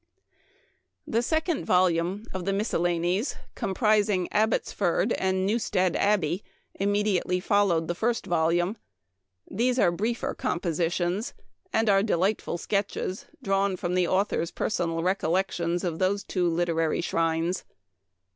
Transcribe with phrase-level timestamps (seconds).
[1.05, 6.41] The second volume o\ the Miscellanies, comprising" Abbotsford" and" Newstead Ab bey."
[6.73, 8.77] immediately followed the first volume.
[9.47, 11.35] These are briefer compositions,
[11.71, 17.63] and are delightful sketches, drawn from the author's personal recollections of those two literary shrines.